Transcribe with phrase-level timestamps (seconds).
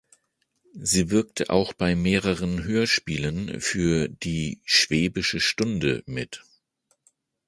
[0.81, 6.41] Sie wirkte auch bei mehreren Hörspielen für die „Schwäbische Stunde“ mit.